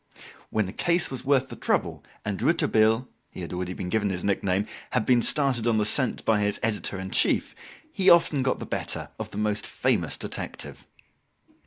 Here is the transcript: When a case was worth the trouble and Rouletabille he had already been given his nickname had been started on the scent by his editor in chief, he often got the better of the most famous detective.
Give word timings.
When 0.49 0.67
a 0.67 0.73
case 0.73 1.11
was 1.11 1.23
worth 1.23 1.49
the 1.49 1.55
trouble 1.55 2.03
and 2.25 2.41
Rouletabille 2.41 3.07
he 3.29 3.41
had 3.41 3.53
already 3.53 3.73
been 3.73 3.87
given 3.89 4.09
his 4.09 4.23
nickname 4.23 4.65
had 4.93 5.05
been 5.05 5.21
started 5.21 5.67
on 5.67 5.77
the 5.77 5.85
scent 5.85 6.25
by 6.25 6.39
his 6.41 6.59
editor 6.63 6.99
in 6.99 7.11
chief, 7.11 7.53
he 7.91 8.09
often 8.09 8.41
got 8.41 8.57
the 8.57 8.65
better 8.65 9.09
of 9.19 9.29
the 9.29 9.37
most 9.37 9.67
famous 9.67 10.17
detective. 10.17 10.87